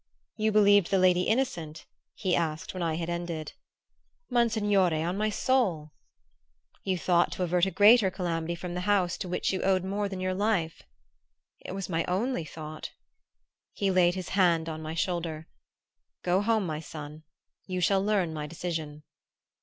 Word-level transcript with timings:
"You 0.35 0.51
believed 0.51 0.89
the 0.89 0.97
lady 0.97 1.27
innocent?" 1.27 1.85
he 2.15 2.35
asked 2.35 2.73
when 2.73 2.81
I 2.81 2.95
had 2.95 3.07
ended. 3.07 3.53
"Monsignore, 4.31 4.91
on 4.95 5.15
my 5.15 5.29
soul!" 5.29 5.91
"You 6.83 6.97
thought 6.97 7.31
to 7.33 7.43
avert 7.43 7.67
a 7.67 7.69
great 7.69 7.99
calamity 8.11 8.55
from 8.55 8.73
the 8.73 8.79
house 8.89 9.15
to 9.19 9.27
which 9.29 9.53
you 9.53 9.61
owed 9.61 9.83
more 9.83 10.09
than 10.09 10.19
your 10.19 10.33
life?" 10.33 10.81
"It 11.63 11.73
was 11.73 11.87
my 11.87 12.03
only 12.05 12.45
thought." 12.45 12.89
He 13.73 13.91
laid 13.91 14.15
his 14.15 14.29
hand 14.29 14.67
on 14.67 14.81
my 14.81 14.95
shoulder. 14.95 15.47
"Go 16.23 16.41
home, 16.41 16.65
my 16.65 16.79
son. 16.79 17.21
You 17.67 17.79
shall 17.79 18.03
learn 18.03 18.33
my 18.33 18.47
decision." 18.47 19.03